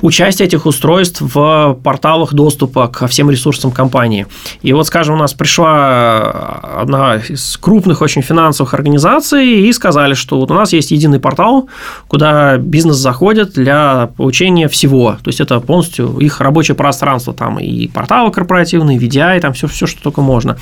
участие 0.00 0.48
этих 0.48 0.66
устройств 0.66 1.20
в 1.20 1.78
порталах 1.84 2.34
доступа 2.34 2.88
ко 2.88 3.06
всем 3.06 3.30
ресурсам 3.30 3.70
компании. 3.70 4.26
И 4.62 4.72
вот, 4.72 4.88
скажем, 4.88 5.14
у 5.14 5.18
нас 5.18 5.34
пришла 5.34 6.80
одна 6.80 7.16
из 7.28 7.56
крупных 7.58 8.02
очень 8.02 8.22
финансовых 8.22 8.74
организаций 8.74 9.46
и 9.46 9.72
сказали, 9.72 10.14
что 10.14 10.40
вот 10.40 10.50
у 10.50 10.54
нас 10.54 10.72
есть 10.72 10.90
единый 10.90 11.20
портал, 11.20 11.68
куда 12.08 12.56
бизнес 12.56 12.96
заходит 12.96 13.52
для 13.52 14.10
получения 14.16 14.66
всего. 14.66 15.12
То 15.22 15.28
есть 15.28 15.40
это 15.40 15.60
полностью 15.60 16.07
их 16.18 16.40
рабочее 16.40 16.74
пространство, 16.74 17.34
там 17.34 17.58
и 17.58 17.88
порталы 17.88 18.30
корпоративные, 18.30 18.98
VDI, 18.98 19.40
там 19.40 19.52
все, 19.52 19.66
все, 19.66 19.86
что 19.86 20.02
только 20.02 20.20
можно. 20.20 20.58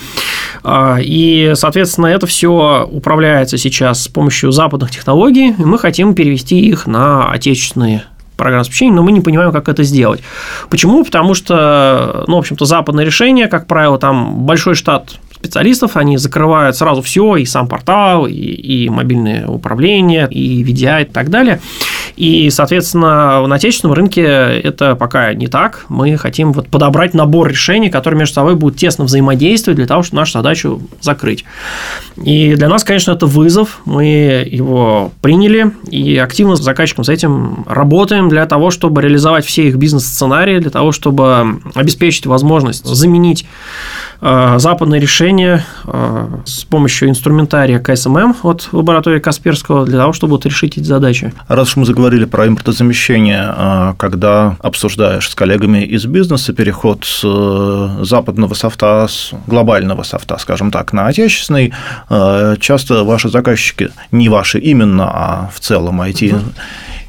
А, 0.63 0.99
и, 1.01 1.53
соответственно, 1.55 2.07
это 2.07 2.27
все 2.27 2.89
управляется 2.91 3.59
сейчас 3.59 4.05
с 4.05 4.09
помощью 4.09 4.53
западных 4.53 4.91
технологий, 4.91 5.51
и 5.51 5.65
мы 5.65 5.79
хотим 5.79 6.15
перевести 6.15 6.61
их 6.61 6.87
на 6.87 7.31
отечественные 7.31 8.05
программ 8.37 8.61
обеспечения, 8.61 8.95
но 8.95 9.03
мы 9.03 9.13
не 9.13 9.21
понимаем, 9.21 9.53
как 9.53 9.69
это 9.69 9.83
сделать. 9.83 10.21
Почему? 10.69 11.05
Потому 11.05 11.35
что, 11.35 12.25
ну, 12.27 12.37
в 12.37 12.39
общем-то, 12.41 12.65
западное 12.65 13.05
решение, 13.05 13.49
как 13.49 13.67
правило, 13.67 13.99
там 13.99 14.45
большой 14.45 14.75
штат 14.75 15.19
специалистов, 15.35 15.97
они 15.97 16.17
закрывают 16.17 16.77
сразу 16.77 17.03
все, 17.03 17.37
и 17.37 17.45
сам 17.45 17.69
портал, 17.69 18.27
и, 18.27 18.33
и 18.33 18.89
мобильное 18.89 19.47
управление, 19.47 20.29
и 20.31 20.65
VDI 20.65 21.03
и 21.03 21.05
так 21.07 21.31
далее. 21.31 21.61
И, 22.17 22.49
соответственно, 22.51 23.47
на 23.47 23.57
отечественном 23.57 23.95
рынке 23.95 24.23
это 24.23 24.97
пока 24.97 25.35
не 25.35 25.49
так. 25.49 25.85
Мы 25.89 26.17
хотим 26.17 26.53
вот 26.53 26.69
подобрать 26.69 27.13
набор 27.13 27.49
решений, 27.49 27.91
которые 27.91 28.19
между 28.19 28.35
собой 28.35 28.55
будут 28.55 28.79
тесно 28.79 29.05
взаимодействовать 29.05 29.77
для 29.77 29.87
того, 29.87 30.03
чтобы 30.03 30.21
нашу 30.21 30.33
задачу 30.33 30.81
закрыть. 31.03 31.45
И 32.17 32.55
для 32.55 32.69
нас, 32.69 32.85
конечно, 32.85 33.13
это 33.13 33.27
вызов. 33.27 33.81
Мы 33.85 34.49
его 34.51 35.13
приняли 35.21 35.73
и 35.91 36.17
активно 36.17 36.57
с 36.57 36.61
заказчиком 36.61 37.05
с 37.05 37.11
этим 37.11 37.65
работаем 37.69 38.31
для 38.31 38.47
того, 38.47 38.71
чтобы 38.71 39.03
реализовать 39.03 39.45
все 39.45 39.69
их 39.69 39.77
бизнес-сценарии, 39.77 40.59
для 40.59 40.71
того, 40.71 40.93
чтобы 40.93 41.61
обеспечить 41.75 42.25
возможность 42.25 42.87
заменить 42.87 43.47
э, 44.23 44.55
западные 44.59 45.01
решения 45.01 45.67
э, 45.85 46.29
с 46.47 46.65
помощью 46.65 47.11
инструментария 47.11 47.79
КСММ 47.79 48.37
от 48.43 48.69
лаборатории 48.73 49.19
Касперского 49.19 49.85
для 49.85 49.99
того, 49.99 50.15
чтобы 50.15 50.33
вот 50.33 50.47
решить 50.47 50.79
эти 50.79 50.85
задачи. 50.85 51.35
Раз 51.49 51.69
уж 51.69 51.77
мы 51.77 51.85
заговорили 51.85 52.06
говорили 52.07 52.25
про 52.25 52.47
импортозамещение, 52.47 53.43
а, 53.49 53.95
когда 53.99 54.57
обсуждаешь 54.61 55.29
с 55.29 55.35
коллегами 55.35 55.83
из 55.85 56.07
бизнеса 56.07 56.53
переход 56.53 57.05
с 57.05 57.23
э, 57.25 58.05
западного 58.05 58.55
софта, 58.55 59.09
с 59.09 59.33
глобального 59.49 60.05
софта, 60.05 60.39
скажем 60.39 60.71
так, 60.71 60.93
на 60.93 61.09
отечественный, 61.09 61.73
э, 62.09 62.57
часто 62.61 63.03
ваши 63.03 63.29
заказчики, 63.29 63.89
не 64.13 64.29
ваши 64.29 64.61
именно, 64.61 65.11
а 65.13 65.51
в 65.53 65.59
целом 65.59 66.01
IT, 66.01 66.33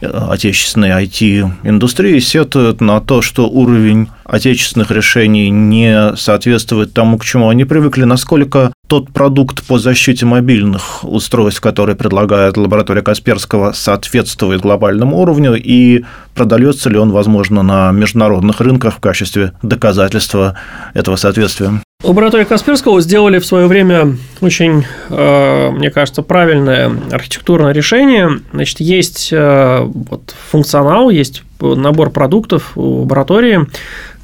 отечественной 0.02 0.90
IT-индустрии 1.04 2.20
сетуют 2.20 2.82
на 2.82 3.00
то, 3.02 3.22
что 3.22 3.50
уровень 3.50 4.10
отечественных 4.24 4.92
решений 4.92 5.50
не 5.50 6.16
соответствует 6.16 6.94
тому, 6.94 7.18
к 7.18 7.26
чему 7.26 7.50
они 7.50 7.66
привыкли, 7.66 8.04
насколько 8.04 8.74
тот 8.88 9.12
продукт 9.12 9.66
по 9.66 9.80
защите 9.80 10.26
мобильных 10.26 11.04
устройств, 11.04 11.62
который 11.62 11.96
предлагает 11.96 12.58
лаборатория 12.58 13.02
Касперского, 13.02 13.72
соответствует 13.72 14.62
глобальному 14.62 15.18
уровню 15.18 15.56
и 15.56 16.04
продается 16.36 16.90
ли 16.90 16.98
он, 16.98 17.12
возможно, 17.12 17.64
на 17.64 17.92
международных 17.92 18.62
рынках 18.62 18.96
в 18.96 19.00
качестве 19.00 19.54
доказательства 19.62 20.56
этого 20.94 21.16
соответствия. 21.16 21.82
Лаборатория 22.04 22.46
Касперского 22.46 23.02
сделали 23.02 23.40
в 23.40 23.46
свое 23.46 23.66
время 23.66 24.18
очень, 24.40 24.86
э, 25.10 25.72
мне 25.72 25.90
кажется, 25.90 26.22
правильное 26.22 26.92
архитектурное 27.12 27.74
решение. 27.74 28.40
Значит, 28.54 28.82
есть 28.82 29.30
э, 29.32 29.80
вот 29.82 30.36
функционал, 30.52 31.10
есть 31.10 31.42
набор 31.60 32.12
продуктов 32.12 32.74
у 32.76 33.02
лаборатории 33.02 33.66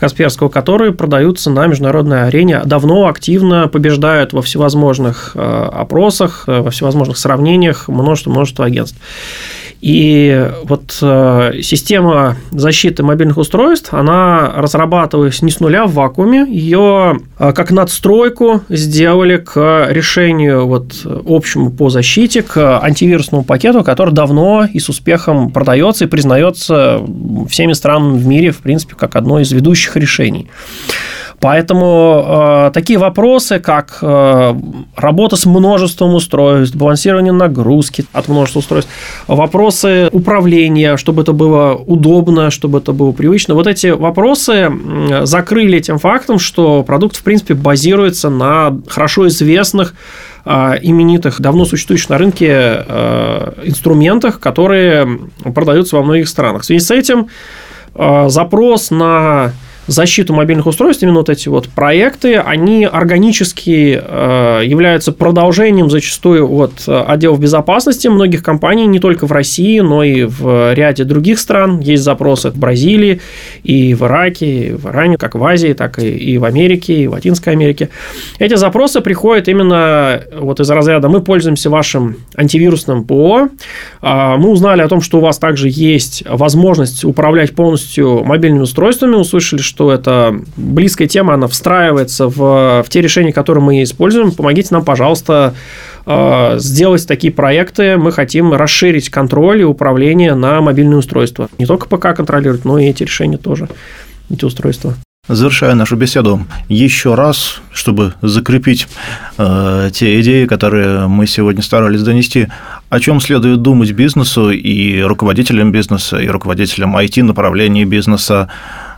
Касперского, 0.03 0.49
которые 0.49 0.91
продаются 0.91 1.49
на 1.49 1.65
международной 1.65 2.27
арене, 2.27 2.61
давно 2.65 3.07
активно 3.07 3.69
побеждают 3.69 4.33
во 4.33 4.41
всевозможных 4.41 5.31
э, 5.33 5.39
опросах, 5.39 6.43
во 6.45 6.69
всевозможных 6.71 7.17
сравнениях 7.17 7.87
множество-множество 7.87 8.65
агентств. 8.65 8.99
И 9.83 10.49
вот 10.63 10.97
э, 11.01 11.55
система 11.61 12.37
защиты 12.51 13.03
мобильных 13.03 13.35
устройств, 13.35 13.93
она 13.93 14.53
разрабатывалась 14.55 15.41
не 15.41 15.51
с 15.51 15.59
нуля 15.59 15.85
в 15.87 15.93
вакууме, 15.93 16.45
ее 16.49 17.19
э, 17.37 17.51
как 17.51 17.69
надстройку 17.69 18.61
сделали 18.69 19.35
к 19.35 19.87
решению 19.89 20.67
вот 20.67 21.05
общему 21.27 21.69
по 21.69 21.89
защите, 21.89 22.43
к 22.43 22.79
антивирусному 22.79 23.43
пакету, 23.43 23.83
который 23.83 24.13
давно 24.13 24.65
и 24.71 24.79
с 24.79 24.87
успехом 24.87 25.51
продается 25.51 26.05
и 26.05 26.07
признается 26.07 27.01
всеми 27.49 27.73
странами 27.73 28.17
в 28.17 28.25
мире, 28.25 28.51
в 28.51 28.59
принципе, 28.59 28.95
как 28.95 29.17
одно 29.17 29.41
из 29.41 29.51
ведущих 29.51 29.92
решений. 29.99 30.49
Поэтому 31.43 32.23
э, 32.25 32.71
такие 32.73 32.97
вопросы, 32.97 33.59
как 33.59 33.97
э, 34.01 34.55
работа 34.95 35.35
с 35.35 35.45
множеством 35.45 36.15
устройств, 36.15 36.73
балансирование 36.73 37.33
нагрузки 37.33 38.05
от 38.13 38.29
множества 38.29 38.59
устройств, 38.59 38.89
вопросы 39.27 40.07
управления, 40.13 40.95
чтобы 40.95 41.23
это 41.23 41.33
было 41.33 41.73
удобно, 41.73 42.49
чтобы 42.49 42.77
это 42.77 42.93
было 42.93 43.11
привычно, 43.11 43.55
вот 43.55 43.67
эти 43.67 43.87
вопросы 43.87 44.71
закрыли 45.23 45.81
тем 45.81 45.99
фактом, 45.99 46.39
что 46.39 46.81
продукт, 46.81 47.17
в 47.17 47.23
принципе, 47.23 47.55
базируется 47.55 48.29
на 48.29 48.79
хорошо 48.87 49.27
известных 49.27 49.95
э, 50.45 50.75
именитых, 50.81 51.41
давно 51.41 51.65
существующих 51.65 52.09
на 52.09 52.19
рынке 52.19 52.47
э, 52.49 53.53
инструментах, 53.65 54.39
которые 54.39 55.19
продаются 55.53 55.97
во 55.97 56.03
многих 56.03 56.29
странах. 56.29 56.61
В 56.61 56.65
связи 56.65 56.85
с 56.85 56.89
этим 56.89 57.27
э, 57.95 58.29
запрос 58.29 58.91
на 58.91 59.51
защиту 59.87 60.33
мобильных 60.33 60.65
устройств, 60.65 61.03
именно 61.03 61.19
вот 61.19 61.29
эти 61.29 61.49
вот 61.49 61.69
проекты, 61.69 62.35
они 62.35 62.85
органически 62.85 64.01
э, 64.01 64.61
являются 64.65 65.11
продолжением 65.11 65.89
зачастую 65.89 66.51
от 66.51 66.83
э, 66.87 67.03
отделов 67.07 67.39
безопасности 67.39 68.07
многих 68.07 68.43
компаний, 68.43 68.85
не 68.85 68.99
только 68.99 69.27
в 69.27 69.31
России, 69.31 69.79
но 69.79 70.03
и 70.03 70.23
в 70.23 70.73
ряде 70.73 71.03
других 71.03 71.39
стран. 71.39 71.79
Есть 71.79 72.03
запросы 72.03 72.49
в 72.49 72.57
Бразилии, 72.57 73.21
и 73.63 73.93
в 73.93 74.03
Ираке, 74.03 74.67
и 74.67 74.71
в 74.71 74.85
Иране, 74.87 75.17
как 75.17 75.35
в 75.35 75.43
Азии, 75.43 75.73
так 75.73 75.99
и 75.99 76.37
в 76.37 76.45
Америке, 76.45 76.93
и 76.93 77.07
в 77.07 77.11
Латинской 77.11 77.53
Америке. 77.53 77.89
Эти 78.39 78.55
запросы 78.55 79.01
приходят 79.01 79.47
именно 79.47 80.23
вот 80.37 80.59
из 80.59 80.69
разряда 80.69 81.09
«мы 81.09 81.21
пользуемся 81.21 81.69
вашим 81.69 82.17
антивирусным 82.35 83.03
ПО», 83.03 83.49
а, 84.01 84.37
мы 84.37 84.49
узнали 84.49 84.81
о 84.81 84.87
том, 84.87 85.01
что 85.01 85.17
у 85.17 85.21
вас 85.21 85.37
также 85.37 85.67
есть 85.69 86.23
возможность 86.27 87.03
управлять 87.03 87.55
полностью 87.55 88.23
мобильными 88.23 88.63
устройствами, 88.63 89.15
услышали, 89.15 89.61
что 89.73 89.91
это 89.91 90.39
близкая 90.55 91.07
тема, 91.07 91.33
она 91.33 91.47
встраивается 91.47 92.27
в, 92.27 92.83
в 92.83 92.85
те 92.89 93.01
решения, 93.01 93.33
которые 93.33 93.63
мы 93.63 93.81
используем. 93.81 94.31
Помогите 94.31 94.67
нам, 94.69 94.85
пожалуйста, 94.85 95.55
э, 96.05 96.57
сделать 96.59 97.07
такие 97.07 97.33
проекты. 97.33 97.97
Мы 97.97 98.11
хотим 98.11 98.53
расширить 98.53 99.09
контроль 99.09 99.61
и 99.61 99.63
управление 99.63 100.35
на 100.35 100.61
мобильные 100.61 100.97
устройства. 100.97 101.49
Не 101.57 101.65
только 101.65 101.87
ПК 101.87 102.15
контролировать, 102.15 102.65
но 102.65 102.77
и 102.77 102.85
эти 102.85 103.01
решения 103.01 103.37
тоже, 103.37 103.67
эти 104.29 104.45
устройства. 104.45 104.93
Завершая 105.27 105.73
нашу 105.73 105.95
беседу, 105.95 106.45
еще 106.69 107.15
раз, 107.15 107.61
чтобы 107.71 108.13
закрепить 108.21 108.87
э, 109.39 109.89
те 109.91 110.21
идеи, 110.21 110.45
которые 110.45 111.07
мы 111.07 111.25
сегодня 111.25 111.63
старались 111.63 112.03
донести, 112.03 112.49
о 112.89 112.99
чем 112.99 113.21
следует 113.21 113.63
думать 113.63 113.91
бизнесу 113.93 114.51
и 114.51 115.01
руководителям 115.01 115.71
бизнеса, 115.71 116.19
и 116.19 116.27
руководителям 116.27 116.95
IT-направлений 116.95 117.85
бизнеса, 117.85 118.49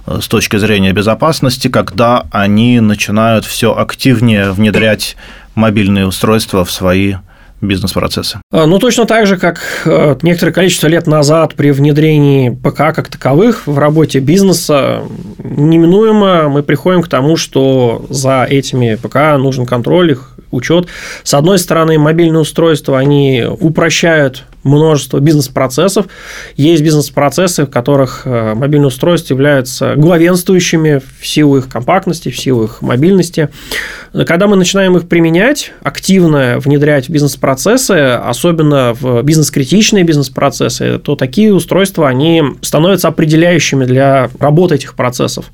с 0.07 0.27
точки 0.27 0.57
зрения 0.57 0.91
безопасности, 0.91 1.67
когда 1.67 2.25
они 2.31 2.79
начинают 2.79 3.45
все 3.45 3.75
активнее 3.75 4.51
внедрять 4.51 5.15
мобильные 5.55 6.05
устройства 6.05 6.65
в 6.65 6.71
свои 6.71 7.15
бизнес-процессы. 7.61 8.39
А, 8.51 8.65
ну, 8.65 8.79
точно 8.79 9.05
так 9.05 9.27
же, 9.27 9.37
как 9.37 9.61
э, 9.85 10.15
некоторое 10.21 10.51
количество 10.51 10.87
лет 10.87 11.07
назад 11.07 11.55
при 11.55 11.71
внедрении 11.71 12.49
ПК 12.49 12.93
как 12.93 13.09
таковых 13.09 13.65
в 13.65 13.79
работе 13.79 14.19
бизнеса, 14.19 15.03
неминуемо 15.39 16.49
мы 16.49 16.63
приходим 16.63 17.01
к 17.01 17.07
тому, 17.07 17.37
что 17.37 18.05
за 18.09 18.43
этими 18.43 18.95
ПК 18.95 19.37
нужен 19.37 19.65
контроль, 19.65 20.11
их 20.11 20.31
учет. 20.51 20.87
С 21.23 21.33
одной 21.33 21.59
стороны, 21.59 21.97
мобильные 21.97 22.41
устройства, 22.41 22.99
они 22.99 23.45
упрощают 23.47 24.43
множество 24.65 25.19
бизнес-процессов. 25.19 26.07
Есть 26.57 26.83
бизнес-процессы, 26.83 27.65
в 27.65 27.69
которых 27.69 28.23
э, 28.25 28.55
мобильные 28.55 28.87
устройства 28.87 29.35
являются 29.35 29.95
главенствующими 29.95 31.01
в 31.19 31.25
силу 31.25 31.57
их 31.57 31.69
компактности, 31.69 32.29
в 32.29 32.37
силу 32.37 32.65
их 32.65 32.81
мобильности. 32.81 33.49
Когда 34.25 34.47
мы 34.47 34.55
начинаем 34.55 34.97
их 34.97 35.07
применять, 35.07 35.71
активно 35.83 36.57
внедрять 36.59 37.07
в 37.07 37.09
бизнес-процессы, 37.09 37.91
особенно 37.91 38.93
в 38.99 39.21
бизнес-критичные 39.21 40.03
бизнес-процессы, 40.03 40.97
то 40.97 41.15
такие 41.15 41.53
устройства, 41.53 42.09
они 42.09 42.41
становятся 42.61 43.09
определяющими 43.09 43.85
для 43.85 44.29
работы 44.39 44.75
этих 44.75 44.95
процессов. 44.95 45.51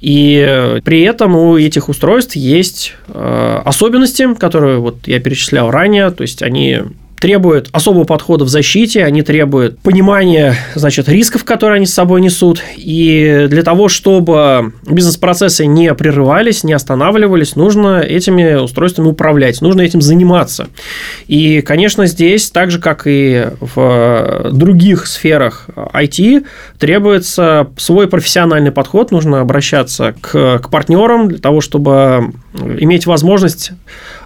И 0.00 0.80
при 0.84 1.02
этом 1.02 1.34
у 1.34 1.58
этих 1.58 1.88
устройств 1.88 2.36
есть 2.36 2.94
э, 3.08 3.60
особенности, 3.64 4.34
которые 4.34 4.78
вот 4.78 5.08
я 5.08 5.18
перечислял 5.18 5.72
ранее, 5.72 6.10
то 6.10 6.22
есть 6.22 6.42
они 6.42 6.82
требуют 7.26 7.70
особого 7.72 8.04
подхода 8.04 8.44
в 8.44 8.48
защите, 8.48 9.02
они 9.02 9.22
требуют 9.22 9.80
понимания, 9.80 10.54
значит, 10.76 11.08
рисков, 11.08 11.44
которые 11.44 11.78
они 11.78 11.86
с 11.86 11.92
собой 11.92 12.20
несут. 12.20 12.62
И 12.76 13.48
для 13.50 13.64
того, 13.64 13.88
чтобы 13.88 14.72
бизнес-процессы 14.88 15.66
не 15.66 15.92
прерывались, 15.94 16.62
не 16.62 16.72
останавливались, 16.72 17.56
нужно 17.56 17.98
этими 17.98 18.54
устройствами 18.54 19.08
управлять, 19.08 19.60
нужно 19.60 19.80
этим 19.80 20.02
заниматься. 20.02 20.68
И, 21.26 21.62
конечно, 21.62 22.06
здесь, 22.06 22.48
так 22.52 22.70
же, 22.70 22.78
как 22.78 23.08
и 23.08 23.46
в 23.58 24.50
других 24.52 25.08
сферах 25.08 25.66
IT, 25.74 26.46
требуется 26.78 27.66
свой 27.76 28.06
профессиональный 28.06 28.70
подход, 28.70 29.10
нужно 29.10 29.40
обращаться 29.40 30.14
к, 30.20 30.60
к 30.60 30.70
партнерам 30.70 31.26
для 31.26 31.38
того, 31.38 31.60
чтобы 31.60 32.34
иметь 32.54 33.06
возможность 33.06 33.72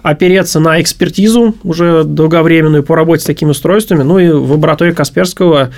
опереться 0.03 0.59
на 0.59 0.81
экспертизу 0.81 1.55
уже 1.63 2.03
долговременную 2.03 2.83
по 2.83 2.95
работе 2.95 3.23
с 3.23 3.25
такими 3.25 3.51
устройствами. 3.51 4.03
Ну 4.03 4.19
и 4.19 4.29
в 4.29 4.51
лаборатории 4.51 4.91
Касперского 4.91 5.69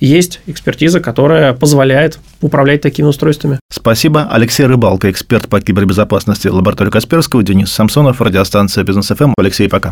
есть 0.00 0.40
экспертиза, 0.46 1.00
которая 1.00 1.52
позволяет 1.52 2.18
управлять 2.40 2.80
такими 2.80 3.06
устройствами. 3.06 3.58
Спасибо. 3.70 4.28
Алексей 4.30 4.66
Рыбалко, 4.66 5.10
эксперт 5.10 5.48
по 5.48 5.60
кибербезопасности 5.60 6.48
лаборатории 6.48 6.90
Касперского, 6.90 7.42
Денис 7.42 7.70
Самсонов, 7.72 8.20
радиостанция 8.20 8.84
Бизнес 8.84 9.08
ФМ. 9.08 9.34
Алексей, 9.36 9.68
пока. 9.68 9.90